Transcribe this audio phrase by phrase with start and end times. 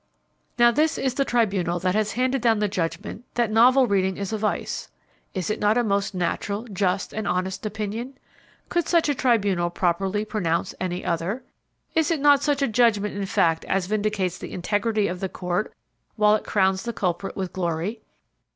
[0.57, 4.33] Now this is the tribunal that has handed down the judgment that novel reading is
[4.33, 4.89] a vice.
[5.35, 8.17] Is it not a most natural, just and honest opinion?
[8.67, 11.43] Could such a tribunal properly pronounce any other?
[11.93, 15.71] Is it not such a judgment in fact as vindicates the integrity of the court,
[16.15, 18.01] while it crowns the culprit with glory?